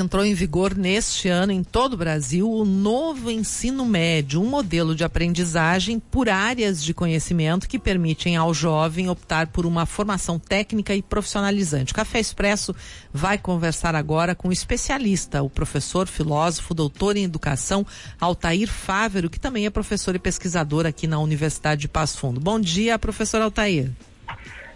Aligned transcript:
Entrou 0.00 0.24
em 0.24 0.34
vigor 0.34 0.76
neste 0.76 1.28
ano 1.28 1.52
em 1.52 1.62
todo 1.62 1.92
o 1.92 1.96
Brasil 1.96 2.50
o 2.50 2.64
novo 2.64 3.30
ensino 3.30 3.86
médio, 3.86 4.42
um 4.42 4.44
modelo 4.44 4.92
de 4.92 5.04
aprendizagem 5.04 6.00
por 6.00 6.28
áreas 6.28 6.82
de 6.82 6.92
conhecimento 6.92 7.68
que 7.68 7.78
permitem 7.78 8.34
ao 8.34 8.52
jovem 8.52 9.08
optar 9.08 9.46
por 9.46 9.64
uma 9.64 9.86
formação 9.86 10.36
técnica 10.36 10.96
e 10.96 11.00
profissionalizante. 11.00 11.92
O 11.92 11.94
Café 11.94 12.18
Expresso 12.18 12.74
vai 13.12 13.38
conversar 13.38 13.94
agora 13.94 14.34
com 14.34 14.48
o 14.48 14.52
especialista, 14.52 15.44
o 15.44 15.48
professor, 15.48 16.08
filósofo, 16.08 16.74
doutor 16.74 17.16
em 17.16 17.22
educação, 17.22 17.86
Altair 18.20 18.68
Fávero, 18.68 19.30
que 19.30 19.38
também 19.38 19.64
é 19.64 19.70
professor 19.70 20.16
e 20.16 20.18
pesquisador 20.18 20.86
aqui 20.86 21.06
na 21.06 21.20
Universidade 21.20 21.82
de 21.82 21.88
Passo 21.88 22.18
Fundo. 22.18 22.40
Bom 22.40 22.58
dia, 22.58 22.98
professor 22.98 23.40
Altair. 23.40 23.92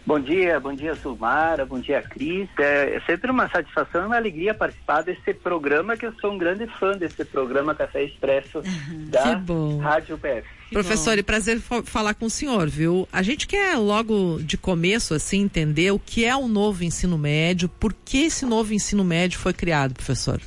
Bom 0.09 0.19
dia, 0.19 0.59
bom 0.59 0.73
dia 0.73 0.95
Sulmara, 0.95 1.67
bom 1.67 1.79
dia 1.79 2.01
Cris. 2.01 2.49
É, 2.59 2.97
é, 2.97 3.01
sempre 3.01 3.31
uma 3.31 3.47
satisfação 3.47 4.05
e 4.05 4.07
uma 4.07 4.17
alegria 4.17 4.55
participar 4.55 5.03
desse 5.03 5.35
programa, 5.35 5.99
que 5.99 6.07
eu 6.07 6.15
sou 6.15 6.33
um 6.33 6.39
grande 6.39 6.67
fã 6.67 6.93
desse 6.93 7.27
programa 7.27 7.75
Café 7.75 8.05
Expresso 8.05 8.63
da 9.13 9.39
Rádio 9.83 10.17
PF. 10.17 10.49
Professor, 10.73 11.13
bom. 11.13 11.21
e 11.21 11.23
prazer 11.23 11.61
falar 11.85 12.15
com 12.15 12.25
o 12.25 12.31
senhor, 12.31 12.69
viu? 12.69 13.07
A 13.13 13.21
gente 13.21 13.47
quer 13.47 13.77
logo 13.77 14.39
de 14.41 14.57
começo, 14.57 15.13
assim, 15.13 15.43
entender 15.43 15.91
o 15.91 15.99
que 15.99 16.25
é 16.25 16.35
o 16.35 16.49
novo 16.49 16.83
ensino 16.85 17.19
médio, 17.19 17.69
por 17.69 17.93
que 17.93 18.25
esse 18.25 18.47
novo 18.47 18.73
ensino 18.73 19.05
médio 19.05 19.39
foi 19.39 19.53
criado, 19.53 19.93
professor? 19.93 20.41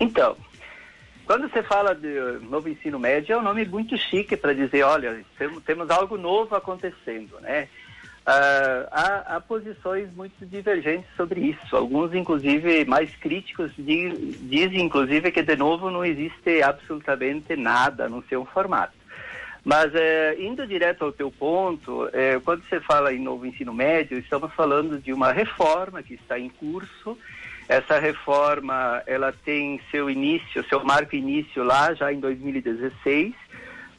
Então, 0.00 0.36
quando 1.26 1.48
você 1.48 1.62
fala 1.62 1.94
de 1.94 2.40
novo 2.50 2.68
ensino 2.68 2.98
médio, 2.98 3.34
é 3.34 3.38
um 3.38 3.42
nome 3.42 3.64
muito 3.64 3.96
chique 3.96 4.36
para 4.36 4.52
dizer, 4.52 4.82
olha, 4.82 5.24
temos 5.64 5.88
algo 5.90 6.16
novo 6.16 6.56
acontecendo, 6.56 7.38
né? 7.40 7.68
Uh, 8.28 8.84
há, 8.90 9.36
há, 9.36 9.40
posições 9.40 10.12
muito 10.14 10.44
divergentes 10.44 11.08
sobre 11.16 11.40
isso. 11.40 11.74
Alguns, 11.74 12.12
inclusive, 12.12 12.84
mais 12.84 13.10
críticos, 13.16 13.70
diz, 13.78 14.12
dizem, 14.42 14.82
inclusive, 14.82 15.32
que, 15.32 15.42
de 15.42 15.56
novo, 15.56 15.90
não 15.90 16.04
existe 16.04 16.62
absolutamente 16.62 17.56
nada 17.56 18.06
no 18.06 18.22
seu 18.28 18.44
formato. 18.44 18.92
Mas, 19.64 19.94
eh, 19.94 20.36
indo 20.38 20.66
direto 20.66 21.06
ao 21.06 21.12
teu 21.12 21.30
ponto, 21.30 22.06
eh, 22.12 22.38
quando 22.44 22.62
você 22.64 22.78
fala 22.80 23.14
em 23.14 23.18
novo 23.18 23.46
ensino 23.46 23.72
médio, 23.72 24.18
estamos 24.18 24.52
falando 24.52 24.98
de 24.98 25.10
uma 25.10 25.32
reforma 25.32 26.02
que 26.02 26.12
está 26.12 26.38
em 26.38 26.50
curso. 26.50 27.16
Essa 27.66 27.98
reforma, 27.98 29.02
ela 29.06 29.32
tem 29.32 29.80
seu 29.90 30.10
início, 30.10 30.62
seu 30.68 30.84
marco 30.84 31.16
início 31.16 31.64
lá 31.64 31.94
já 31.94 32.12
em 32.12 32.20
2016 32.20 33.34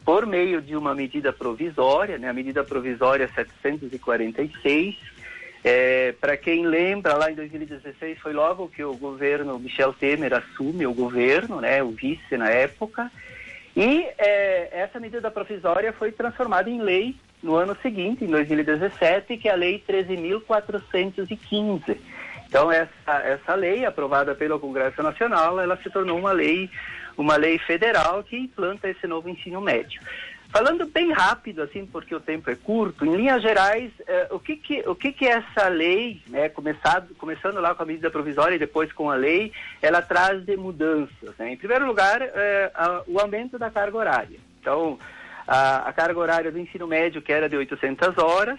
por 0.09 0.25
meio 0.25 0.59
de 0.59 0.75
uma 0.75 0.95
medida 0.95 1.31
provisória, 1.31 2.17
né, 2.17 2.27
a 2.27 2.33
medida 2.33 2.63
provisória 2.63 3.27
746. 3.27 4.97
É, 5.63 6.15
Para 6.19 6.35
quem 6.35 6.65
lembra, 6.65 7.13
lá 7.13 7.31
em 7.31 7.35
2016 7.35 8.17
foi 8.17 8.33
logo 8.33 8.69
que 8.69 8.83
o 8.83 8.97
governo 8.97 9.59
Michel 9.59 9.93
Temer 9.93 10.33
assume 10.33 10.87
o 10.87 10.95
governo, 10.95 11.61
né, 11.61 11.83
o 11.83 11.91
vice 11.91 12.35
na 12.37 12.49
época, 12.49 13.11
e 13.77 14.03
é, 14.17 14.81
essa 14.81 14.99
medida 14.99 15.29
provisória 15.29 15.93
foi 15.93 16.11
transformada 16.11 16.71
em 16.71 16.81
lei 16.81 17.15
no 17.43 17.53
ano 17.53 17.77
seguinte, 17.79 18.25
em 18.25 18.29
2017, 18.29 19.37
que 19.37 19.47
é 19.47 19.51
a 19.51 19.55
Lei 19.55 19.83
13.415. 19.87 21.97
Então, 22.49 22.71
essa, 22.71 23.13
essa 23.23 23.55
lei, 23.55 23.85
aprovada 23.85 24.35
pelo 24.35 24.59
Congresso 24.59 25.01
Nacional, 25.01 25.59
ela 25.59 25.77
se 25.77 25.89
tornou 25.89 26.17
uma 26.17 26.31
lei 26.31 26.69
uma 27.19 27.35
lei 27.35 27.59
federal 27.59 28.23
que 28.23 28.37
implanta 28.37 28.89
esse 28.89 29.05
novo 29.05 29.29
ensino 29.29 29.59
médio. 29.59 30.01
Falando 30.51 30.87
bem 30.87 31.11
rápido, 31.11 31.61
assim, 31.61 31.85
porque 31.85 32.15
o 32.15 32.19
tempo 32.19 32.49
é 32.49 32.55
curto, 32.55 33.05
em 33.05 33.15
linhas 33.15 33.41
gerais, 33.41 33.91
eh, 34.07 34.29
o, 34.31 34.39
que, 34.39 34.55
que, 34.55 34.79
o 34.87 34.95
que, 34.95 35.11
que 35.11 35.27
essa 35.27 35.67
lei, 35.67 36.23
né, 36.25 36.49
começado, 36.49 37.13
começando 37.15 37.59
lá 37.59 37.75
com 37.75 37.83
a 37.83 37.85
medida 37.85 38.09
provisória 38.09 38.55
e 38.55 38.59
depois 38.59 38.91
com 38.91 39.11
a 39.11 39.15
lei, 39.15 39.51
ela 39.79 40.01
traz 40.01 40.43
de 40.43 40.57
mudanças? 40.57 41.37
Né? 41.37 41.51
Em 41.51 41.57
primeiro 41.57 41.85
lugar, 41.85 42.19
eh, 42.21 42.71
a, 42.73 43.03
o 43.05 43.19
aumento 43.19 43.59
da 43.59 43.69
carga 43.69 43.95
horária. 43.95 44.39
Então, 44.59 44.97
a, 45.47 45.89
a, 45.89 45.93
carga 45.93 46.19
horária 46.19 46.51
do 46.51 46.57
ensino 46.57 46.87
médio, 46.87 47.21
que 47.21 47.31
era 47.31 47.47
de 47.47 47.55
800 47.55 48.17
horas, 48.17 48.57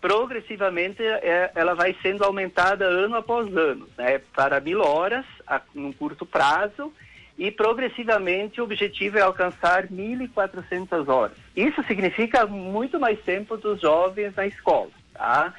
progressivamente 0.00 1.02
eh, 1.02 1.50
ela 1.54 1.74
vai 1.74 1.94
sendo 2.02 2.24
aumentada 2.24 2.84
ano 2.84 3.16
após 3.16 3.54
ano, 3.54 3.88
né, 3.98 4.20
para 4.34 4.60
mil 4.60 4.80
horas, 4.80 5.24
a, 5.46 5.60
num 5.74 5.92
curto 5.92 6.24
prazo, 6.24 6.92
e 7.38 7.50
progressivamente 7.50 8.60
o 8.60 8.64
objetivo 8.64 9.18
é 9.18 9.22
alcançar 9.22 9.86
1.400 9.88 11.08
horas. 11.08 11.36
Isso 11.56 11.82
significa 11.84 12.46
muito 12.46 13.00
mais 13.00 13.18
tempo 13.20 13.56
dos 13.56 13.80
jovens 13.80 14.34
na 14.34 14.46
escola, 14.46 14.90
tá? 15.14 15.54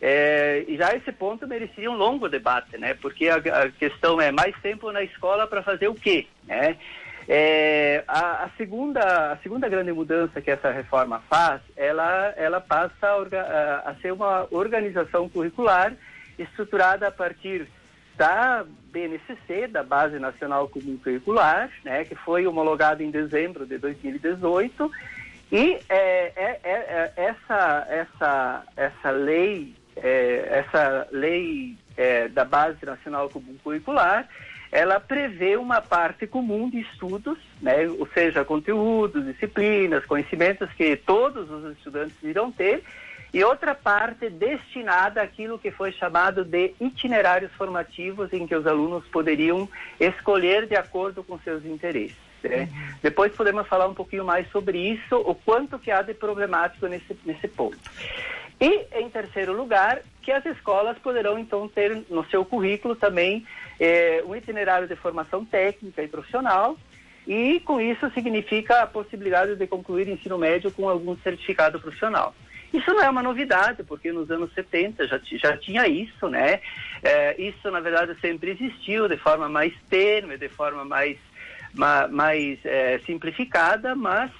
É, 0.00 0.64
e 0.68 0.76
já 0.76 0.94
esse 0.94 1.10
ponto 1.10 1.46
merecia 1.46 1.90
um 1.90 1.96
longo 1.96 2.28
debate, 2.28 2.76
né? 2.76 2.94
Porque 2.94 3.28
a, 3.28 3.36
a 3.36 3.70
questão 3.70 4.20
é 4.20 4.30
mais 4.30 4.54
tempo 4.60 4.92
na 4.92 5.02
escola 5.02 5.46
para 5.46 5.62
fazer 5.62 5.88
o 5.88 5.94
quê, 5.94 6.26
né? 6.44 6.76
É, 7.28 8.04
a, 8.06 8.44
a, 8.44 8.50
segunda, 8.56 9.32
a 9.32 9.36
segunda 9.38 9.68
grande 9.68 9.92
mudança 9.92 10.40
que 10.40 10.50
essa 10.50 10.70
reforma 10.70 11.20
faz, 11.28 11.60
ela, 11.76 12.32
ela 12.36 12.60
passa 12.60 13.08
a, 13.08 13.90
a, 13.90 13.94
ser 13.96 14.12
uma 14.12 14.46
organização 14.50 15.28
curricular 15.28 15.92
estruturada 16.38 17.08
a 17.08 17.10
partir 17.10 17.66
da 18.16 18.64
BNCC, 18.92 19.66
da 19.66 19.82
Base 19.82 20.18
Nacional 20.18 20.68
Comum 20.68 20.96
Curricular, 20.98 21.70
né, 21.84 22.04
que 22.04 22.14
foi 22.14 22.46
homologado 22.46 23.02
em 23.02 23.10
dezembro 23.10 23.66
de 23.66 23.76
2018, 23.76 24.90
e 25.52 25.78
é, 25.88 26.32
é, 26.36 26.60
é, 26.62 26.62
é, 26.64 27.12
essa, 27.16 27.86
essa, 27.90 28.62
essa 28.76 29.10
lei, 29.10 29.74
é, 29.96 30.64
essa 30.64 31.08
lei 31.10 31.76
é, 31.96 32.28
da 32.28 32.44
Base 32.44 32.84
Nacional 32.86 33.28
Comum 33.28 33.56
Curricular, 33.62 34.28
ela 34.76 35.00
prevê 35.00 35.56
uma 35.56 35.80
parte 35.80 36.26
comum 36.26 36.68
de 36.68 36.80
estudos, 36.80 37.38
né, 37.62 37.88
ou 37.98 38.06
seja, 38.12 38.44
conteúdos, 38.44 39.24
disciplinas, 39.24 40.04
conhecimentos 40.04 40.70
que 40.74 40.96
todos 40.96 41.50
os 41.50 41.74
estudantes 41.78 42.22
irão 42.22 42.52
ter, 42.52 42.84
e 43.32 43.42
outra 43.42 43.74
parte 43.74 44.28
destinada 44.28 45.22
àquilo 45.22 45.58
que 45.58 45.70
foi 45.70 45.92
chamado 45.92 46.44
de 46.44 46.74
itinerários 46.78 47.50
formativos, 47.52 48.30
em 48.34 48.46
que 48.46 48.54
os 48.54 48.66
alunos 48.66 49.02
poderiam 49.06 49.66
escolher 49.98 50.66
de 50.66 50.76
acordo 50.76 51.24
com 51.24 51.38
seus 51.38 51.64
interesses. 51.64 52.18
Né? 52.42 52.68
Uhum. 52.70 52.94
Depois 53.02 53.34
podemos 53.34 53.66
falar 53.66 53.88
um 53.88 53.94
pouquinho 53.94 54.26
mais 54.26 54.46
sobre 54.50 54.76
isso, 54.76 55.16
o 55.16 55.34
quanto 55.34 55.78
que 55.78 55.90
há 55.90 56.02
de 56.02 56.12
problemático 56.12 56.86
nesse, 56.86 57.16
nesse 57.24 57.48
ponto. 57.48 57.78
E, 58.60 58.86
em 59.00 59.08
terceiro 59.10 59.52
lugar, 59.52 60.00
que 60.22 60.32
as 60.32 60.44
escolas 60.46 60.98
poderão, 60.98 61.38
então, 61.38 61.68
ter 61.68 62.04
no 62.08 62.24
seu 62.26 62.44
currículo 62.44 62.96
também 62.96 63.46
eh, 63.78 64.22
um 64.26 64.34
itinerário 64.34 64.88
de 64.88 64.96
formação 64.96 65.44
técnica 65.44 66.02
e 66.02 66.08
profissional, 66.08 66.76
e 67.26 67.60
com 67.60 67.80
isso 67.80 68.08
significa 68.10 68.82
a 68.82 68.86
possibilidade 68.86 69.56
de 69.56 69.66
concluir 69.66 70.08
ensino 70.08 70.38
médio 70.38 70.70
com 70.70 70.88
algum 70.88 71.16
certificado 71.18 71.80
profissional. 71.80 72.34
Isso 72.72 72.92
não 72.92 73.02
é 73.02 73.10
uma 73.10 73.22
novidade, 73.22 73.82
porque 73.82 74.12
nos 74.12 74.30
anos 74.30 74.52
70 74.54 75.06
já, 75.06 75.20
já 75.22 75.56
tinha 75.56 75.86
isso, 75.86 76.28
né? 76.28 76.60
É, 77.02 77.40
isso, 77.40 77.70
na 77.70 77.80
verdade, 77.80 78.16
sempre 78.20 78.50
existiu 78.50 79.08
de 79.08 79.16
forma 79.16 79.48
mais 79.48 79.72
tênue, 79.88 80.36
de 80.36 80.48
forma 80.48 80.84
mais, 80.84 81.16
ma, 81.74 82.08
mais 82.08 82.58
é, 82.64 83.00
simplificada, 83.06 83.94
mas 83.94 84.30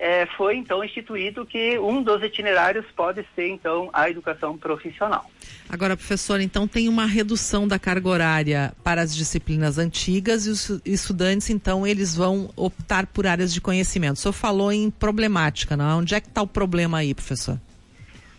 é, 0.00 0.26
foi 0.34 0.56
então 0.56 0.82
instituído 0.82 1.44
que 1.44 1.78
um 1.78 2.02
dos 2.02 2.22
itinerários 2.22 2.86
pode 2.96 3.24
ser 3.34 3.48
então 3.48 3.90
a 3.92 4.08
educação 4.08 4.56
profissional. 4.56 5.30
Agora, 5.68 5.94
professor, 5.94 6.40
então 6.40 6.66
tem 6.66 6.88
uma 6.88 7.04
redução 7.04 7.68
da 7.68 7.78
carga 7.78 8.08
horária 8.08 8.72
para 8.82 9.02
as 9.02 9.14
disciplinas 9.14 9.76
antigas 9.76 10.46
e 10.46 10.50
os 10.50 10.80
estudantes, 10.86 11.50
então, 11.50 11.86
eles 11.86 12.16
vão 12.16 12.50
optar 12.56 13.06
por 13.06 13.26
áreas 13.26 13.52
de 13.52 13.60
conhecimento. 13.60 14.16
O 14.16 14.20
senhor 14.20 14.32
falou 14.32 14.72
em 14.72 14.90
problemática, 14.90 15.76
não? 15.76 15.90
É? 15.90 15.94
Onde 15.94 16.14
é 16.14 16.20
que 16.20 16.28
está 16.28 16.40
o 16.40 16.46
problema 16.46 16.98
aí, 16.98 17.14
professor? 17.14 17.60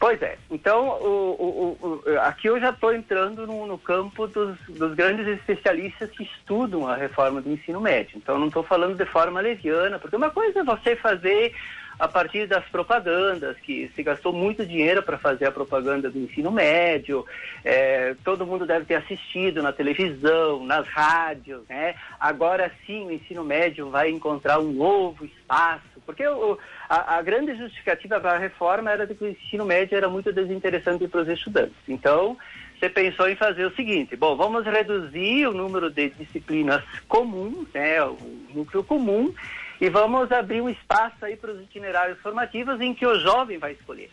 Pois 0.01 0.19
é. 0.23 0.35
Então, 0.50 1.00
o, 1.00 1.78
o, 1.79 1.88
o, 1.88 2.19
aqui 2.22 2.47
eu 2.47 2.59
já 2.59 2.72
estou 2.72 2.91
entrando 2.91 3.45
no, 3.45 3.67
no 3.67 3.78
campo 3.78 4.25
dos, 4.25 4.57
dos, 4.67 4.95
grandes 4.95 5.28
especialistas 5.28 6.09
que 6.09 6.23
estudam 6.23 6.88
a 6.88 6.95
reforma 6.95 7.39
do 7.39 7.51
ensino 7.51 7.80
médio. 7.80 8.18
Então, 8.18 8.39
não 8.39 8.48
estou 8.48 8.63
falando 8.63 8.95
de 8.95 9.06
forma 9.06 9.39
leviana, 9.39 10.00
porque 10.00 10.15
uma 10.15 10.31
coisa 10.31 10.62
é 10.62 10.63
você 10.63 10.95
fazer 10.95 11.53
a 12.00 12.07
partir 12.07 12.48
das 12.48 12.65
propagandas, 12.65 13.56
que 13.59 13.92
se 13.95 14.01
gastou 14.01 14.33
muito 14.33 14.65
dinheiro 14.65 15.03
para 15.03 15.19
fazer 15.19 15.45
a 15.45 15.51
propaganda 15.51 16.09
do 16.09 16.18
ensino 16.18 16.50
médio, 16.50 17.24
é, 17.63 18.15
todo 18.24 18.44
mundo 18.44 18.65
deve 18.65 18.86
ter 18.86 18.95
assistido 18.95 19.62
na 19.62 19.71
televisão, 19.71 20.65
nas 20.65 20.88
rádios, 20.88 21.62
né? 21.69 21.94
Agora 22.19 22.71
sim 22.88 23.06
o 23.06 23.12
ensino 23.12 23.44
médio 23.44 23.92
vai 23.92 24.09
encontrar 24.09 24.57
um 24.57 24.71
novo 24.71 25.25
espaço, 25.25 25.91
porque 26.12 26.28
o, 26.28 26.60
a, 26.90 27.16
a, 27.16 27.22
grande 27.22 27.56
justificativa 27.56 28.19
para 28.19 28.34
a 28.34 28.38
reforma 28.38 28.92
era 28.92 29.08
de 29.08 29.16
que 29.16 29.24
o 29.24 29.30
ensino 29.30 29.66
médio 29.66 29.96
era 29.96 30.10
muito 30.10 30.31
desinteressante 30.34 31.08
para 31.08 31.22
os 31.22 31.28
estudantes. 31.30 31.78
Então, 31.88 32.38
você 32.78 32.90
pensou 32.90 33.30
em 33.30 33.36
fazer 33.36 33.66
o 33.66 33.75
seguinte: 33.75 34.16
bom, 34.18 34.36
vamos 34.36 34.66
reduzir 34.66 35.48
o 35.48 35.54
número 35.54 35.90
de 35.90 36.10
disciplinas 36.10 36.84
comuns, 37.08 37.68
né, 37.74 38.04
o 38.04 38.18
núcleo 38.54 38.84
comum, 38.84 39.34
e 39.80 39.90
vamos 39.90 40.30
abrir 40.31 40.62
um 40.62 40.69
espaço 40.69 41.24
aí 41.24 41.38
para 41.38 41.52
os 41.52 41.62
itinerários 41.62 42.19
formativos 42.19 42.81
em 42.81 42.94
que 42.94 43.06
o 43.06 43.18
jovem 43.18 43.57
vai 43.57 43.72
escolher. 43.72 44.10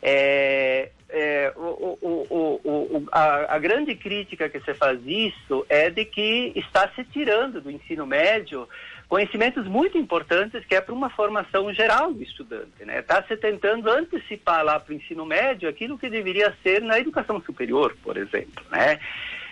É, 0.00 0.90
é, 1.08 1.52
o, 1.54 1.98
o, 2.00 2.60
o, 2.64 3.08
a, 3.12 3.54
a, 3.54 3.58
grande 3.58 3.94
crítica 3.94 4.48
que 4.48 4.58
se 4.60 4.74
faz 4.74 4.98
isso 5.06 5.64
é 5.68 5.90
de 5.90 6.04
que 6.04 6.52
está 6.56 6.88
se 6.88 7.04
tirando 7.04 7.60
do 7.60 7.70
ensino 7.70 8.04
médio 8.04 8.68
conhecimentos 9.12 9.66
muito 9.66 9.98
importantes 9.98 10.64
que 10.64 10.74
é 10.74 10.80
para 10.80 10.94
uma 10.94 11.10
formação 11.10 11.70
geral 11.74 12.14
do 12.14 12.22
estudante. 12.22 12.82
Né? 12.82 13.00
Está 13.00 13.22
se 13.24 13.36
tentando 13.36 13.90
antecipar 13.90 14.64
lá 14.64 14.80
para 14.80 14.90
o 14.90 14.96
ensino 14.96 15.26
médio 15.26 15.68
aquilo 15.68 15.98
que 15.98 16.08
deveria 16.08 16.56
ser 16.62 16.80
na 16.80 16.98
educação 16.98 17.38
superior, 17.42 17.94
por 18.02 18.16
exemplo. 18.16 18.64
Né? 18.70 18.98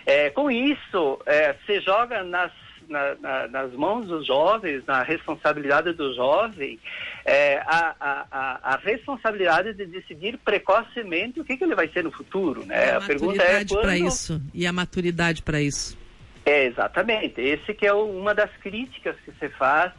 É, 0.03 0.31
com 0.31 0.49
isso, 0.49 1.19
é, 1.27 1.55
se 1.67 1.79
joga 1.81 2.23
nas 2.23 2.51
na, 2.89 3.15
na, 3.21 3.47
nas 3.47 3.71
mãos 3.73 4.07
dos 4.07 4.25
jovens, 4.25 4.83
na 4.87 5.03
responsabilidade 5.03 5.93
do 5.93 6.11
jovem, 6.15 6.79
é, 7.23 7.57
a, 7.59 7.95
a, 7.99 8.73
a, 8.73 8.77
responsabilidade 8.77 9.75
de 9.75 9.85
decidir 9.85 10.39
precocemente 10.43 11.39
o 11.39 11.45
que, 11.45 11.55
que 11.55 11.63
ele 11.63 11.75
vai 11.75 11.87
ser 11.87 12.03
no 12.03 12.11
futuro. 12.11 12.65
Né? 12.65 12.93
a, 12.93 12.97
a 12.97 13.01
pergunta 13.01 13.43
é 13.43 13.63
quando... 13.63 13.81
para 13.81 13.95
isso 13.95 14.41
e 14.55 14.65
a 14.65 14.73
maturidade 14.73 15.43
para 15.43 15.61
isso. 15.61 16.00
É, 16.45 16.65
exatamente. 16.65 17.39
Esse 17.39 17.73
que 17.73 17.85
é 17.85 17.93
o, 17.93 18.05
uma 18.05 18.33
das 18.33 18.51
críticas 18.57 19.15
que 19.23 19.31
se 19.31 19.49
faz 19.49 19.91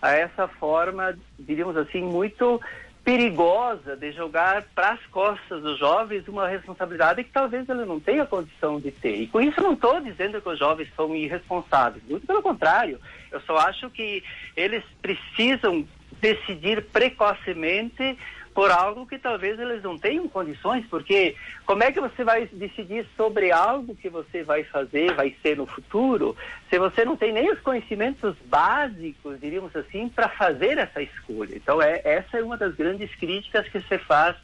a 0.00 0.12
essa 0.12 0.48
forma, 0.48 1.16
diríamos 1.38 1.76
assim, 1.76 2.02
muito 2.02 2.60
perigosa 3.04 3.96
de 3.96 4.12
jogar 4.12 4.62
para 4.74 4.90
as 4.90 5.06
costas 5.06 5.62
dos 5.62 5.78
jovens 5.78 6.28
uma 6.28 6.46
responsabilidade 6.46 7.24
que 7.24 7.32
talvez 7.32 7.68
ele 7.68 7.84
não 7.84 7.98
tenha 7.98 8.26
condição 8.26 8.78
de 8.78 8.90
ter. 8.90 9.16
E 9.16 9.26
com 9.26 9.40
isso 9.40 9.60
não 9.60 9.72
estou 9.72 10.00
dizendo 10.00 10.40
que 10.40 10.48
os 10.48 10.58
jovens 10.58 10.88
são 10.94 11.14
irresponsáveis, 11.16 12.02
muito 12.08 12.26
pelo 12.26 12.42
contrário. 12.42 13.00
Eu 13.32 13.40
só 13.40 13.56
acho 13.56 13.88
que 13.90 14.22
eles 14.56 14.84
precisam 15.00 15.86
decidir 16.20 16.82
precocemente 16.84 18.18
por 18.54 18.70
algo 18.70 19.06
que 19.06 19.18
talvez 19.18 19.58
eles 19.58 19.82
não 19.82 19.96
tenham 19.96 20.28
condições, 20.28 20.84
porque 20.86 21.36
como 21.64 21.82
é 21.82 21.92
que 21.92 22.00
você 22.00 22.24
vai 22.24 22.46
decidir 22.46 23.06
sobre 23.16 23.52
algo 23.52 23.94
que 23.94 24.08
você 24.08 24.42
vai 24.42 24.64
fazer, 24.64 25.14
vai 25.14 25.34
ser 25.42 25.56
no 25.56 25.66
futuro, 25.66 26.36
se 26.68 26.78
você 26.78 27.04
não 27.04 27.16
tem 27.16 27.32
nem 27.32 27.50
os 27.50 27.60
conhecimentos 27.60 28.34
básicos, 28.46 29.40
diríamos 29.40 29.74
assim, 29.76 30.08
para 30.08 30.28
fazer 30.28 30.78
essa 30.78 31.00
escolha? 31.00 31.54
Então, 31.54 31.80
é, 31.80 32.00
essa 32.04 32.38
é 32.38 32.42
uma 32.42 32.56
das 32.56 32.74
grandes 32.74 33.14
críticas 33.14 33.68
que 33.68 33.80
se 33.82 33.98
faz 33.98 34.36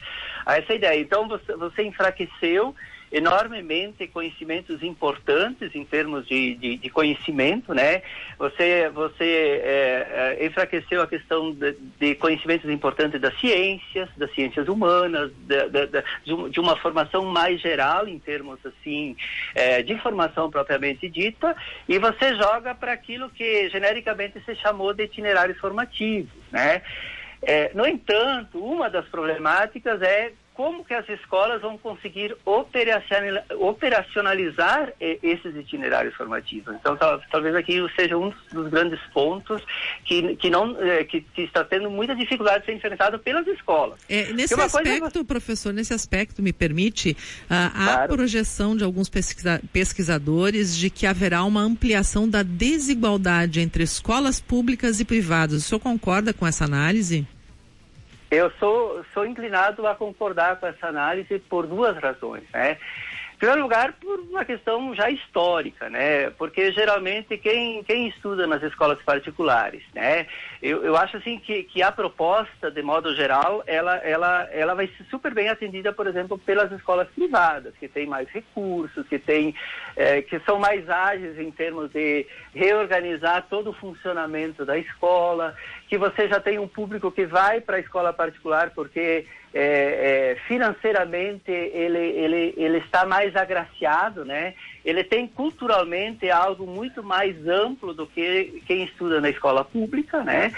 a 0.44 0.56
essa 0.58 0.72
ideia. 0.72 1.00
Então, 1.00 1.26
você, 1.26 1.56
você 1.56 1.82
enfraqueceu 1.82 2.74
enormemente 3.10 4.06
conhecimentos 4.08 4.82
importantes 4.82 5.74
em 5.74 5.84
termos 5.84 6.26
de, 6.26 6.54
de, 6.56 6.76
de 6.76 6.90
conhecimento, 6.90 7.72
né? 7.72 8.02
Você, 8.38 8.88
você 8.90 9.24
é, 9.24 10.36
é, 10.40 10.46
enfraqueceu 10.46 11.02
a 11.02 11.06
questão 11.06 11.52
de, 11.52 11.72
de, 11.98 12.14
conhecimentos 12.16 12.68
importantes 12.70 13.20
das 13.20 13.38
ciências, 13.40 14.08
das 14.16 14.32
ciências 14.34 14.68
humanas, 14.68 15.30
de, 16.50 16.60
uma 16.60 16.76
formação 16.76 17.24
mais 17.24 17.60
geral 17.60 18.08
em 18.08 18.18
termos 18.18 18.58
assim 18.66 19.16
é, 19.54 19.82
de 19.82 19.96
formação 19.98 20.50
propriamente 20.50 21.08
dita, 21.08 21.56
e 21.88 21.98
você 21.98 22.34
joga 22.34 22.74
para 22.74 22.92
aquilo 22.92 23.30
que 23.30 23.68
genericamente 23.70 24.40
se 24.44 24.54
chamou 24.56 24.92
de 24.92 25.04
itinerários 25.04 25.58
formativos, 25.58 26.32
né? 26.50 26.82
É, 27.42 27.70
no 27.74 27.86
entanto, 27.86 28.58
uma 28.58 28.90
das 28.90 29.06
problemáticas 29.06 30.02
é 30.02 30.32
como 30.56 30.84
que 30.84 30.94
as 30.94 31.06
escolas 31.10 31.60
vão 31.60 31.76
conseguir 31.76 32.34
operacionalizar 32.44 34.92
esses 34.98 35.54
itinerários 35.54 36.14
formativos. 36.14 36.74
Então, 36.76 36.96
talvez 37.30 37.54
aqui 37.54 37.76
seja 37.94 38.16
um 38.16 38.32
dos 38.50 38.70
grandes 38.70 38.98
pontos 39.12 39.62
que, 40.02 40.34
que, 40.36 40.48
não, 40.48 40.74
é, 40.80 41.04
que, 41.04 41.20
que 41.20 41.42
está 41.42 41.62
tendo 41.62 41.90
muita 41.90 42.16
dificuldade 42.16 42.60
de 42.60 42.66
ser 42.66 42.72
enfrentado 42.72 43.18
pelas 43.18 43.46
escolas. 43.46 44.00
É, 44.08 44.32
nesse 44.32 44.58
aspecto, 44.58 45.00
coisa... 45.00 45.24
professor, 45.24 45.74
nesse 45.74 45.92
aspecto, 45.92 46.42
me 46.42 46.54
permite, 46.54 47.10
uh, 47.10 47.16
há 47.50 47.70
claro. 47.70 48.14
projeção 48.14 48.74
de 48.74 48.82
alguns 48.82 49.10
pesquisa 49.10 49.60
pesquisadores 49.70 50.74
de 50.74 50.88
que 50.88 51.06
haverá 51.06 51.44
uma 51.44 51.60
ampliação 51.60 52.26
da 52.26 52.42
desigualdade 52.42 53.60
entre 53.60 53.82
escolas 53.82 54.40
públicas 54.40 55.00
e 55.00 55.04
privadas. 55.04 55.58
O 55.58 55.60
senhor 55.60 55.80
concorda 55.80 56.32
com 56.32 56.46
essa 56.46 56.64
análise? 56.64 57.26
Eu 58.31 58.50
sou, 58.58 59.05
sou 59.14 59.25
inclinado 59.25 59.87
a 59.87 59.94
concordar 59.94 60.56
com 60.56 60.67
essa 60.67 60.88
análise 60.88 61.38
por 61.38 61.67
duas 61.67 61.96
razões. 61.96 62.44
Né? 62.52 62.76
Em 63.37 63.38
primeiro 63.38 63.64
lugar, 63.64 63.93
por 64.00 64.19
uma 64.20 64.46
questão 64.46 64.94
já 64.94 65.11
histórica, 65.11 65.90
né? 65.90 66.31
Porque 66.31 66.73
geralmente 66.73 67.37
quem, 67.37 67.84
quem 67.84 68.08
estuda 68.08 68.46
nas 68.46 68.62
escolas 68.62 68.99
particulares, 69.02 69.82
né? 69.94 70.26
Eu, 70.62 70.82
eu 70.82 70.96
acho 70.96 71.19
assim 71.19 71.38
que, 71.38 71.64
que 71.64 71.82
a 71.82 71.93
proposta, 71.93 72.70
de 72.70 72.81
modo 72.81 73.14
geral, 73.14 73.62
ela, 73.67 73.96
ela, 73.96 74.49
ela 74.50 74.75
vai 74.75 74.87
ser 74.87 75.05
super 75.11 75.34
bem 75.34 75.50
atendida, 75.50 75.93
por 75.93 76.06
exemplo, 76.06 76.38
pelas 76.38 76.73
escolas 76.73 77.08
privadas, 77.11 77.75
que 77.78 77.87
têm 77.87 78.06
mais 78.06 78.26
recursos, 78.31 79.06
que, 79.06 79.19
tem, 79.19 79.55
é, 79.94 80.23
que 80.23 80.40
são 80.40 80.58
mais 80.58 80.88
ágeis 80.88 81.38
em 81.38 81.50
termos 81.50 81.93
de 81.93 82.26
reorganizar 82.55 83.44
todo 83.50 83.69
o 83.69 83.75
funcionamento 83.75 84.64
da 84.64 84.78
escola, 84.78 85.55
que 85.88 85.96
você 85.96 86.28
já 86.28 86.40
tem 86.40 86.58
um 86.58 86.66
público 86.68 87.10
que 87.10 87.26
vai 87.26 87.60
para 87.60 87.76
a 87.76 87.80
escola 87.80 88.12
particular 88.12 88.70
porque 88.70 89.26
é, 89.54 90.34
é, 90.34 90.36
financeiramente 90.46 91.50
ele, 91.50 91.98
ele, 91.98 92.54
ele 92.56 92.78
está 92.78 93.06
mais 93.06 93.34
agraciado, 93.34 94.24
né? 94.24 94.54
Ele 94.84 95.02
tem 95.02 95.26
culturalmente 95.26 96.30
algo 96.30 96.66
muito 96.66 97.02
mais 97.02 97.34
amplo 97.48 97.94
do 97.94 98.06
que 98.06 98.62
quem 98.66 98.84
estuda 98.84 99.20
na 99.20 99.30
escola 99.30 99.64
pública, 99.64 100.22
né? 100.22 100.52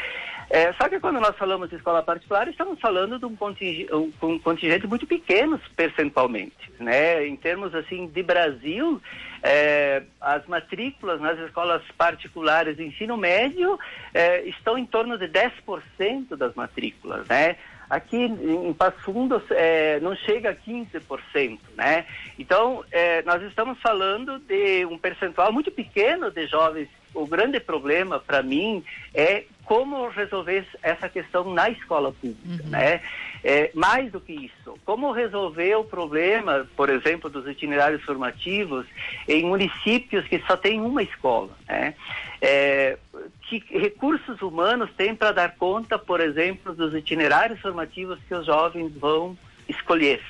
É, 0.51 0.73
só 0.75 0.89
que 0.89 0.99
quando 0.99 1.21
nós 1.21 1.37
falamos 1.37 1.69
de 1.69 1.77
escola 1.77 2.03
particular, 2.03 2.49
estamos 2.49 2.81
falando 2.81 3.19
de 3.19 3.27
um 3.27 3.37
contingente, 3.37 3.95
um 3.95 4.39
contingente 4.39 4.87
muito 4.87 5.07
pequeno 5.07 5.61
percentualmente, 5.77 6.73
né? 6.81 7.27
Em 7.27 7.37
termos 7.37 7.75
assim 7.75 8.07
de 8.07 8.23
Brasil, 8.23 9.01
é, 9.43 10.03
as 10.21 10.47
matrículas 10.47 11.21
nas 11.21 11.39
escolas 11.41 11.83
particulares 11.99 12.77
de 12.77 12.85
ensino 12.85 13.17
médio 13.17 13.79
é, 14.15 14.43
estão 14.45 14.79
em 14.79 14.87
torno 14.87 15.19
de 15.19 15.29
10% 15.29 16.35
das 16.35 16.55
matrículas, 16.55 17.29
né? 17.29 17.57
Aqui 17.91 18.17
em 18.17 18.73
Passo 18.75 18.99
Fundo 19.01 19.43
é, 19.51 19.99
não 20.01 20.15
chega 20.15 20.51
a 20.51 20.55
15%, 20.55 21.59
né? 21.75 22.05
Então, 22.39 22.85
é, 22.91 23.23
nós 23.23 23.43
estamos 23.43 23.81
falando 23.81 24.39
de 24.41 24.85
um 24.85 24.99
percentual 24.99 25.51
muito 25.53 25.71
pequeno 25.71 26.31
de 26.31 26.47
jovens. 26.47 26.89
O 27.19 27.27
grande 27.27 27.59
problema 27.59 28.21
para 28.21 28.43
mim 28.43 28.85
é 29.13 29.45
como 29.65 30.09
resolver 30.09 30.65
essa 30.83 31.09
questão 31.09 31.53
na 31.53 31.69
escola 31.69 32.13
pública, 32.13 32.65
uhum. 32.65 32.71
né? 32.71 33.03
É, 33.45 33.71
mais 33.75 34.11
do 34.11 34.21
que 34.21 34.33
isso, 34.33 34.79
como 34.85 35.13
resolver 35.13 35.75
o 35.77 35.85
problema, 35.85 36.67
por 36.75 36.89
exemplo, 36.89 37.29
dos 37.29 37.47
itinerários 37.47 38.03
formativos 38.03 38.87
em 39.29 39.45
municípios 39.45 40.27
que 40.27 40.43
só 40.47 40.57
tem 40.57 40.81
uma 40.81 41.03
escola, 41.03 41.51
né? 41.69 41.95
É, 42.41 42.97
que 43.43 43.63
recursos 43.71 44.41
humanos 44.41 44.91
tem 44.97 45.15
para 45.15 45.33
dar 45.33 45.57
conta, 45.57 45.99
por 45.99 46.21
exemplo, 46.21 46.73
dos 46.73 46.95
itinerários 46.95 47.61
formativos 47.61 48.19
que 48.27 48.35
os 48.35 48.47
jovens 48.47 48.93
vão 48.95 49.37
escolher, 49.69 50.23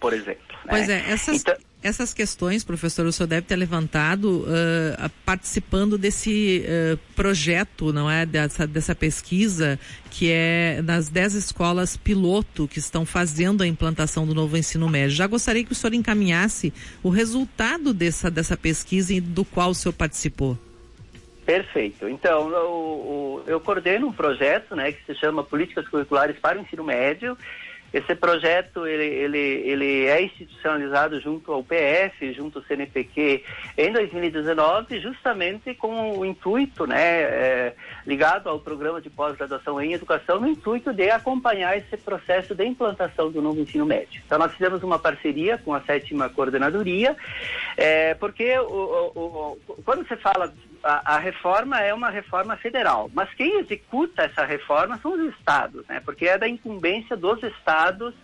por 0.00 0.12
exemplo. 0.12 0.56
Né? 0.64 0.70
Pois 0.70 0.88
é, 0.88 1.10
essas, 1.10 1.40
então, 1.40 1.54
essas 1.82 2.12
questões, 2.12 2.62
professor, 2.62 3.06
o 3.06 3.12
senhor 3.12 3.26
deve 3.26 3.46
ter 3.46 3.56
levantado 3.56 4.40
uh, 4.40 5.10
participando 5.24 5.96
desse 5.96 6.62
uh, 6.64 6.98
projeto, 7.16 7.92
não 7.92 8.10
é? 8.10 8.26
Dessa, 8.26 8.66
dessa 8.66 8.94
pesquisa 8.94 9.78
que 10.10 10.30
é 10.30 10.82
nas 10.82 11.08
10 11.08 11.34
escolas 11.34 11.96
piloto 11.96 12.68
que 12.68 12.78
estão 12.78 13.06
fazendo 13.06 13.62
a 13.62 13.66
implantação 13.66 14.26
do 14.26 14.34
novo 14.34 14.58
ensino 14.58 14.88
médio. 14.88 15.16
Já 15.16 15.26
gostaria 15.26 15.64
que 15.64 15.72
o 15.72 15.74
senhor 15.74 15.94
encaminhasse 15.94 16.72
o 17.02 17.08
resultado 17.08 17.94
dessa, 17.94 18.30
dessa 18.30 18.56
pesquisa 18.56 19.18
do 19.20 19.44
qual 19.44 19.70
o 19.70 19.74
senhor 19.74 19.94
participou. 19.94 20.58
Perfeito. 21.46 22.06
Então, 22.08 22.50
eu, 22.50 23.44
eu 23.46 23.60
coordeno 23.60 24.06
um 24.08 24.12
projeto 24.12 24.76
né, 24.76 24.92
que 24.92 25.04
se 25.06 25.18
chama 25.18 25.42
Políticas 25.42 25.88
Curriculares 25.88 26.36
para 26.38 26.58
o 26.58 26.62
Ensino 26.62 26.84
Médio 26.84 27.36
esse 27.92 28.14
projeto 28.14 28.86
ele, 28.86 29.04
ele, 29.04 29.38
ele 29.38 30.06
é 30.06 30.22
institucionalizado 30.22 31.20
junto 31.20 31.52
ao 31.52 31.62
PF, 31.62 32.32
junto 32.32 32.58
ao 32.58 32.64
CNPq 32.64 33.44
em 33.76 33.92
2019, 33.92 35.00
justamente 35.00 35.74
com 35.74 36.18
o 36.18 36.24
intuito, 36.24 36.86
né, 36.86 37.22
é, 37.22 37.74
ligado 38.06 38.48
ao 38.48 38.60
programa 38.60 39.00
de 39.00 39.10
pós-graduação 39.10 39.80
em 39.80 39.92
educação, 39.92 40.40
no 40.40 40.48
intuito 40.48 40.92
de 40.92 41.10
acompanhar 41.10 41.76
esse 41.76 41.96
processo 41.96 42.54
de 42.54 42.64
implantação 42.64 43.30
do 43.30 43.42
novo 43.42 43.60
ensino 43.60 43.84
médio. 43.84 44.22
Então 44.24 44.38
nós 44.38 44.52
fizemos 44.52 44.82
uma 44.82 44.98
parceria 44.98 45.58
com 45.58 45.74
a 45.74 45.80
sétima 45.80 46.28
coordenadoria, 46.28 47.16
é, 47.76 48.14
porque 48.14 48.58
o, 48.58 49.12
o, 49.14 49.58
o, 49.68 49.82
quando 49.82 50.06
você 50.06 50.16
fala 50.16 50.52
a, 50.82 51.16
a, 51.16 51.18
reforma 51.18 51.80
é 51.80 51.92
uma 51.92 52.10
reforma 52.10 52.56
federal, 52.56 53.10
mas 53.14 53.32
quem 53.34 53.58
executa 53.58 54.22
essa 54.22 54.44
reforma 54.44 54.98
são 54.98 55.12
os 55.12 55.34
estados, 55.34 55.86
né? 55.86 56.00
Porque 56.04 56.26
é 56.26 56.38
da 56.38 56.48
incumbência 56.48 57.16
dos 57.16 57.42
estados 57.42 58.14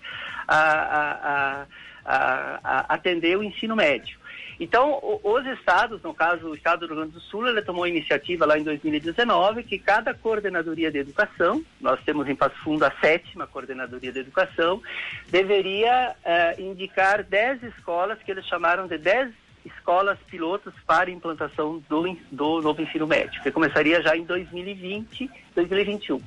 a, 0.49 1.67
a, 2.05 2.95
atender 2.95 3.37
o 3.37 3.43
ensino 3.43 3.75
médio. 3.75 4.19
Então, 4.59 4.99
os 5.23 5.47
estados, 5.47 6.01
no 6.03 6.15
caso 6.15 6.49
o 6.49 6.55
estado 6.55 6.81
do 6.81 6.87
Rio 6.87 6.97
Grande 6.97 7.13
do 7.13 7.21
Sul, 7.21 7.47
ele 7.47 7.61
tomou 7.61 7.85
a 7.85 7.89
iniciativa 7.89 8.47
lá 8.47 8.59
em 8.59 8.63
2019 8.63 9.63
que 9.65 9.79
cada 9.79 10.15
coordenadoria 10.15 10.91
de 10.91 10.99
educação, 10.99 11.63
nós 11.79 12.01
temos 12.05 12.27
em 12.27 12.35
Passo 12.35 12.57
Fundo 12.65 12.85
a 12.85 12.93
sétima 13.01 13.47
coordenadoria 13.47 14.11
de 14.11 14.21
educação, 14.21 14.81
deveria 15.29 16.15
uh, 16.25 16.61
indicar 16.61 17.23
10 17.23 17.65
escolas 17.65 18.19
que 18.23 18.31
eles 18.31 18.47
chamaram 18.47 18.87
de 18.87 18.97
10 18.97 19.31
escolas 19.67 20.19
pilotos 20.29 20.73
para 20.87 21.11
implantação 21.11 21.83
do, 21.89 22.17
do 22.31 22.61
novo 22.63 22.81
ensino 22.81 23.07
médio, 23.07 23.43
que 23.43 23.51
começaria 23.51 24.01
já 24.03 24.17
em 24.17 24.25
2020, 24.25 25.31
2021. 25.55 26.23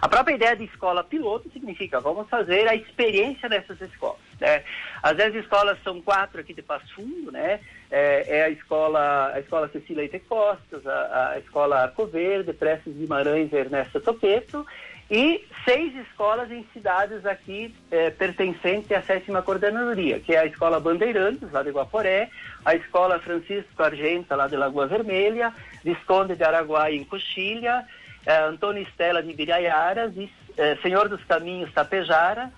A 0.00 0.08
própria 0.08 0.34
ideia 0.34 0.56
de 0.56 0.64
escola 0.64 1.02
piloto 1.02 1.50
significa 1.50 2.00
vamos 2.00 2.28
fazer 2.28 2.68
a 2.68 2.74
experiência 2.74 3.48
dessas 3.48 3.80
escolas. 3.80 4.20
Né? 4.40 4.62
As 5.02 5.16
dez 5.16 5.34
escolas 5.34 5.78
são 5.82 6.00
quatro 6.00 6.40
aqui 6.40 6.54
de 6.54 6.62
Passo 6.62 6.94
Fundo, 6.94 7.32
né? 7.32 7.60
É, 7.90 8.38
é 8.38 8.44
a 8.44 8.50
escola 8.50 9.32
a 9.34 9.40
escola 9.40 9.68
Cecília 9.68 10.04
Ite 10.04 10.20
Costas, 10.20 10.86
a, 10.86 11.30
a 11.32 11.38
escola 11.38 11.82
Arco 11.82 12.06
Verde, 12.06 12.52
Prestes 12.52 12.94
Guimarães, 12.94 13.52
Ernesto 13.52 14.00
Topeto 14.00 14.64
e 15.10 15.46
seis 15.64 15.94
escolas 15.96 16.50
em 16.50 16.66
cidades 16.72 17.24
aqui 17.24 17.74
é, 17.90 18.10
pertencentes 18.10 18.92
à 18.92 19.00
sétima 19.00 19.42
coordenadoria, 19.42 20.20
que 20.20 20.34
é 20.34 20.40
a 20.40 20.46
Escola 20.46 20.78
Bandeirantes, 20.78 21.50
lá 21.50 21.62
de 21.62 21.70
Guaporé, 21.70 22.30
a 22.64 22.74
Escola 22.74 23.18
Francisco 23.18 23.82
Argenta, 23.82 24.36
lá 24.36 24.46
de 24.48 24.56
Lagoa 24.56 24.86
Vermelha, 24.86 25.52
Visconde 25.82 26.36
de 26.36 26.44
Araguaia, 26.44 26.94
em 26.94 27.04
Coxilha, 27.04 27.86
é, 28.26 28.36
Antônio 28.40 28.82
Estela 28.82 29.22
de 29.22 29.30
Ibiraiaras, 29.30 30.14
e, 30.16 30.30
é, 30.56 30.76
Senhor 30.76 31.08
dos 31.08 31.24
Caminhos, 31.24 31.72
Tapejara, 31.72 32.52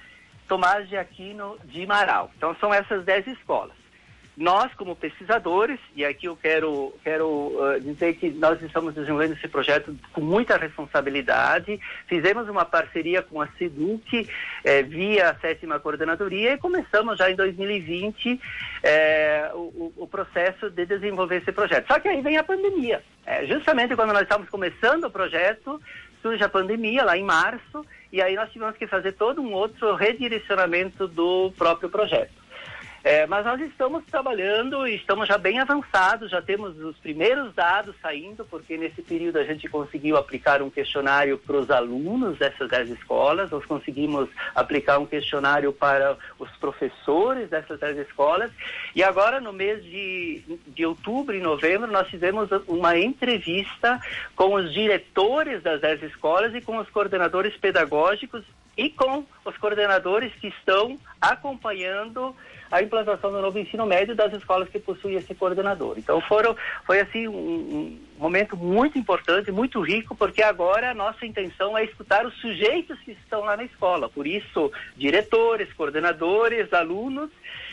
Tomás 0.48 0.88
de 0.88 0.96
Aquino 0.96 1.56
de 1.64 1.86
Marau. 1.86 2.30
Então, 2.36 2.56
são 2.60 2.74
essas 2.74 3.04
dez 3.04 3.24
escolas 3.28 3.79
nós, 4.36 4.72
como 4.74 4.96
pesquisadores, 4.96 5.78
e 5.94 6.04
aqui 6.04 6.26
eu 6.26 6.36
quero, 6.36 6.94
quero 7.02 7.26
uh, 7.26 7.80
dizer 7.80 8.14
que 8.14 8.30
nós 8.30 8.60
estamos 8.62 8.94
desenvolvendo 8.94 9.34
esse 9.34 9.48
projeto 9.48 9.94
com 10.12 10.20
muita 10.20 10.56
responsabilidade, 10.56 11.78
fizemos 12.06 12.48
uma 12.48 12.64
parceria 12.64 13.22
com 13.22 13.42
a 13.42 13.48
SEDUC 13.58 14.28
eh, 14.64 14.82
via 14.82 15.30
a 15.30 15.34
sétima 15.34 15.78
coordenadoria 15.78 16.54
e 16.54 16.58
começamos 16.58 17.18
já 17.18 17.30
em 17.30 17.36
2020 17.36 18.40
eh, 18.82 19.50
o, 19.54 19.92
o, 19.96 20.06
processo 20.06 20.70
de 20.70 20.86
desenvolver 20.86 21.42
esse 21.42 21.52
projeto. 21.52 21.86
Só 21.86 21.98
que 21.98 22.08
aí 22.08 22.20
vem 22.22 22.36
a 22.36 22.44
pandemia. 22.44 23.02
É, 23.26 23.46
justamente 23.46 23.94
quando 23.94 24.12
nós 24.12 24.22
estávamos 24.22 24.50
começando 24.50 25.04
o 25.04 25.10
projeto, 25.10 25.80
surge 26.22 26.42
a 26.42 26.48
pandemia 26.48 27.04
lá 27.04 27.16
em 27.16 27.24
março, 27.24 27.84
e 28.12 28.22
aí 28.22 28.34
nós 28.34 28.50
tivemos 28.50 28.76
que 28.76 28.86
fazer 28.86 29.12
todo 29.12 29.42
um 29.42 29.52
outro 29.52 29.94
redirecionamento 29.94 31.06
do 31.06 31.52
próprio 31.56 31.88
projeto. 31.88 32.39
É, 33.02 33.26
mas 33.26 33.46
nós 33.46 33.58
estamos 33.62 34.04
trabalhando 34.04 34.86
e 34.86 34.96
estamos 34.96 35.26
já 35.26 35.38
bem 35.38 35.58
avançados, 35.58 36.30
já 36.30 36.42
temos 36.42 36.78
os 36.78 36.98
primeiros 36.98 37.54
dados 37.54 37.94
saindo, 38.02 38.44
porque 38.44 38.76
nesse 38.76 39.00
período 39.00 39.38
a 39.38 39.44
gente 39.44 39.66
conseguiu 39.68 40.18
aplicar 40.18 40.60
um 40.60 40.68
questionário 40.68 41.38
para 41.38 41.56
os 41.56 41.70
alunos 41.70 42.38
dessas 42.38 42.68
dez 42.68 42.90
escolas, 42.90 43.50
nós 43.50 43.64
conseguimos 43.64 44.28
aplicar 44.54 44.98
um 44.98 45.06
questionário 45.06 45.72
para 45.72 46.18
os 46.38 46.50
professores 46.56 47.48
dessas 47.48 47.80
dez 47.80 47.96
escolas, 47.96 48.50
e 48.94 49.02
agora 49.02 49.40
no 49.40 49.52
mês 49.52 49.82
de, 49.82 50.42
de 50.66 50.84
outubro 50.84 51.34
e 51.34 51.40
novembro 51.40 51.90
nós 51.90 52.06
fizemos 52.08 52.50
uma 52.68 52.98
entrevista 52.98 53.98
com 54.36 54.54
os 54.54 54.74
diretores 54.74 55.62
das 55.62 55.80
dez 55.80 56.02
escolas 56.02 56.54
e 56.54 56.60
com 56.60 56.76
os 56.76 56.90
coordenadores 56.90 57.56
pedagógicos 57.56 58.44
e 58.76 58.90
com 58.90 59.24
os 59.44 59.56
coordenadores 59.56 60.32
que 60.34 60.48
estão 60.48 60.98
acompanhando 61.20 62.36
a 62.70 62.82
implantação 62.82 63.32
do 63.32 63.40
novo 63.40 63.58
ensino 63.58 63.84
médio 63.84 64.14
das 64.14 64.32
escolas 64.32 64.68
que 64.68 64.78
possuem 64.78 65.16
esse 65.16 65.34
coordenador. 65.34 65.98
Então 65.98 66.20
foram, 66.20 66.56
foi 66.86 67.00
assim 67.00 67.26
um, 67.26 67.32
um 67.34 68.00
momento 68.18 68.56
muito 68.56 68.98
importante, 68.98 69.50
muito 69.50 69.80
rico, 69.80 70.14
porque 70.14 70.42
agora 70.42 70.90
a 70.90 70.94
nossa 70.94 71.26
intenção 71.26 71.76
é 71.76 71.84
escutar 71.84 72.24
os 72.24 72.34
sujeitos 72.40 72.98
que 73.00 73.12
estão 73.12 73.40
lá 73.40 73.56
na 73.56 73.64
escola. 73.64 74.08
Por 74.08 74.26
isso, 74.26 74.70
diretores, 74.96 75.72
coordenadores, 75.72 76.72
alunos, 76.72 77.30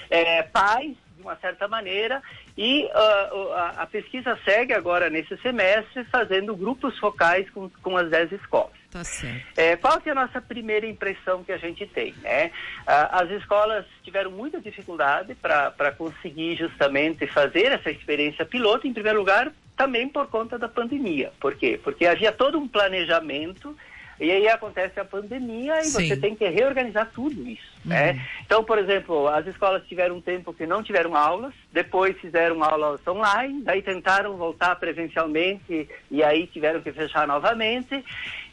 é, 0.10 0.44
pais, 0.44 0.96
de 1.16 1.22
uma 1.22 1.36
certa 1.36 1.68
maneira, 1.68 2.22
e 2.58 2.86
uh, 2.86 3.54
a, 3.54 3.70
a, 3.80 3.86
pesquisa 3.88 4.38
segue 4.46 4.74
agora 4.74 5.10
nesse 5.10 5.36
semestre 5.38 6.04
fazendo 6.06 6.56
grupos 6.56 6.98
focais 7.00 7.50
com, 7.50 7.70
com 7.82 7.98
as 7.98 8.10
10 8.10 8.34
escolas. 8.34 8.72
Tá 8.98 9.04
certo. 9.04 9.46
É, 9.56 9.76
qual 9.76 10.02
que 10.02 10.10
é 10.10 10.12
a 10.12 10.16
nossa 10.16 10.42
primeira 10.42 10.88
impressão 10.88 11.44
que 11.44 11.52
a 11.52 11.58
gente 11.58 11.86
tem? 11.86 12.16
Né? 12.24 12.52
Ah, 12.86 13.22
as 13.22 13.30
escolas 13.30 13.86
tiveram 14.04 14.32
muita 14.32 14.60
dificuldade 14.60 15.36
para 15.36 15.92
conseguir 15.92 16.56
justamente 16.56 17.28
fazer 17.28 17.68
essa 17.68 17.92
experiência 17.92 18.44
piloto, 18.44 18.88
em 18.88 18.94
primeiro 18.94 19.20
lugar, 19.20 19.52
também 19.76 20.10
por 20.10 20.28
conta 20.28 20.58
da 20.58 20.68
pandemia. 20.68 21.32
Por 21.40 21.56
quê? 21.56 21.80
Porque 21.84 22.08
havia 22.08 22.32
todo 22.32 22.58
um 22.58 22.68
planejamento 22.68 23.78
e 24.20 24.32
aí 24.32 24.48
acontece 24.48 25.00
a 25.00 25.06
pandemia 25.06 25.80
e 25.80 25.86
Sim. 25.86 26.08
você 26.08 26.18
tem 26.18 26.36
que 26.36 26.48
reorganizar 26.48 27.12
tudo 27.14 27.48
isso, 27.48 27.62
uhum. 27.86 27.92
né? 27.92 28.26
Então, 28.46 28.64
por 28.64 28.80
exemplo, 28.80 29.28
as 29.28 29.46
escolas 29.46 29.86
tiveram 29.88 30.18
um 30.18 30.22
tempo 30.22 30.54
que 30.54 30.66
não 30.66 30.82
tiveram 30.82 31.16
aulas, 31.16 31.54
depois 31.72 32.18
fizeram 32.20 32.64
aulas 32.64 33.06
online, 33.08 33.62
daí 33.62 33.82
tentaram 33.82 34.36
voltar 34.36 34.76
presencialmente 34.78 35.88
e 36.10 36.24
aí 36.24 36.48
tiveram 36.48 36.82
que 36.82 36.92
fechar 36.92 37.28
novamente. 37.28 38.04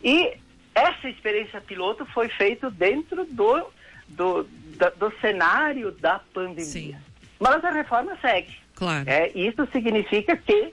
E 0.03 0.35
essa 0.75 1.09
experiência 1.09 1.61
piloto 1.61 2.05
foi 2.07 2.29
feita 2.29 2.71
dentro 2.71 3.25
do, 3.25 3.67
do, 4.09 4.43
do, 4.45 4.91
do 4.97 5.21
cenário 5.21 5.93
da 5.93 6.21
pandemia. 6.33 6.65
Sim. 6.65 6.97
Mas 7.41 7.65
a 7.65 7.71
reforma 7.71 8.17
segue. 8.21 8.55
Claro. 8.75 9.09
É, 9.09 9.31
isso 9.35 9.67
significa 9.73 10.37
que 10.37 10.73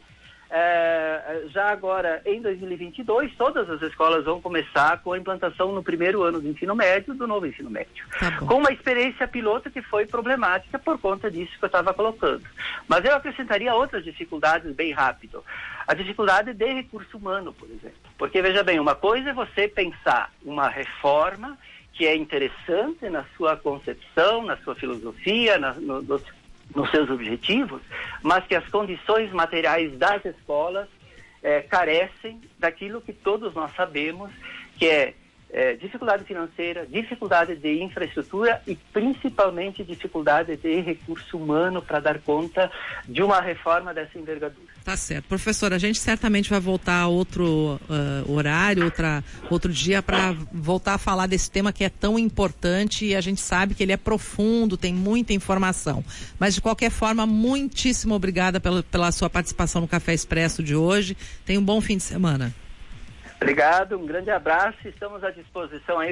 é, 0.54 1.44
já 1.48 1.72
agora, 1.72 2.22
em 2.26 2.42
2022, 2.42 3.34
todas 3.38 3.70
as 3.70 3.82
escolas 3.82 4.26
vão 4.26 4.42
começar 4.42 5.02
com 5.02 5.14
a 5.14 5.18
implantação 5.18 5.72
no 5.72 5.82
primeiro 5.82 6.24
ano 6.24 6.42
do 6.42 6.48
ensino 6.50 6.76
médio, 6.76 7.14
do 7.14 7.26
novo 7.26 7.48
ensino 7.48 7.70
médio. 7.70 8.06
Tá 8.20 8.38
com 8.40 8.56
uma 8.56 8.72
experiência 8.74 9.26
piloto 9.30 9.72
que 9.72 9.82
foi 9.82 10.06
problemática 10.06 10.78
por 10.78 11.00
conta 11.00 11.32
disso 11.32 11.58
que 11.58 11.64
eu 11.64 11.68
estava 11.68 11.94
colocando. 11.94 12.44
Mas 12.86 13.06
eu 13.06 13.16
acrescentaria 13.16 13.74
outras 13.74 14.04
dificuldades 14.04 14.76
bem 14.76 14.92
rápido. 14.92 15.42
A 15.88 15.94
dificuldade 15.94 16.54
de 16.54 16.74
recurso 16.74 17.18
humano, 17.18 17.54
por 17.54 17.70
exemplo. 17.70 17.98
Porque, 18.18 18.42
veja 18.42 18.62
bem, 18.62 18.78
uma 18.78 18.94
coisa 18.94 19.30
é 19.30 19.34
você 19.34 19.70
pensar 19.70 20.34
uma 20.44 20.68
reforma 20.68 21.58
que 21.94 22.06
é 22.06 22.14
interessante 22.14 23.10
na 23.10 23.24
sua 23.38 23.56
concepção, 23.56 24.44
na 24.44 24.58
sua 24.58 24.76
filosofia, 24.76 25.58
na, 25.58 25.74
no, 25.76 26.02
no, 26.02 26.22
nos 26.76 26.90
seus 26.92 27.10
objetivos, 27.10 27.82
mas 28.22 28.46
que 28.46 28.56
as 28.56 28.68
condições 28.70 29.32
materiais 29.32 29.98
das 29.98 30.24
escolas 30.26 30.88
é, 31.44 31.62
carecem 31.62 32.42
daquilo 32.60 33.02
que 33.02 33.14
todos 33.14 33.54
nós 33.54 33.74
sabemos, 33.76 34.32
que 34.78 34.88
é, 34.88 35.14
é 35.54 35.74
dificuldade 35.74 36.24
financeira, 36.24 36.88
dificuldade 36.88 37.56
de 37.56 37.84
infraestrutura 37.84 38.62
e 38.66 38.76
principalmente 38.94 39.84
dificuldade 39.84 40.56
de 40.56 40.80
recurso 40.80 41.38
humano 41.38 41.82
para 41.82 42.00
dar 42.00 42.20
conta 42.20 42.72
de 43.08 43.22
uma 43.22 43.42
reforma 43.42 43.94
dessa 43.94 44.18
envergadura. 44.18 44.72
Tá 44.84 44.96
certo. 44.96 45.26
Professor, 45.26 45.74
a 45.74 45.78
gente 45.78 46.00
certamente 46.00 46.50
vai 46.50 46.60
voltar 46.60 47.02
a 47.02 47.08
outro 47.08 47.80
uh, 47.90 48.32
horário, 48.32 48.86
outra, 48.86 49.24
outro 49.50 49.72
dia, 49.72 50.02
para 50.02 50.34
voltar 50.52 50.96
a 50.96 50.98
falar 50.98 51.28
desse 51.28 51.52
tema 51.52 51.74
que 51.74 51.84
é 51.84 51.90
tão 51.90 52.18
importante 52.18 53.06
e 53.06 53.16
a 53.16 53.22
gente 53.22 53.42
sabe 53.42 53.76
que 53.76 53.84
ele 53.84 53.92
é 53.92 53.98
profundo, 53.98 54.78
tem 54.78 54.94
muita 54.94 55.34
informação. 55.34 56.04
Mas, 56.40 56.56
de 56.56 56.62
qualquer 56.62 56.90
forma, 56.90 57.26
muitíssimo 57.26 58.16
obrigada 58.16 58.60
pela, 58.60 58.82
pela 58.84 59.12
sua 59.12 59.30
participação 59.30 59.82
no 59.82 59.88
Café 59.88 60.14
Expresso 60.14 60.64
de 60.64 60.76
hoje. 60.76 61.16
Tenha 61.46 61.60
um 61.60 61.64
bom 61.64 61.80
fim 61.82 61.98
de 61.98 62.04
semana. 62.04 62.54
Obrigado, 63.42 63.98
um 63.98 64.06
grande 64.06 64.30
abraço. 64.30 64.88
Estamos 64.88 65.24
à 65.24 65.32
disposição 65.32 65.98
aí 65.98 66.00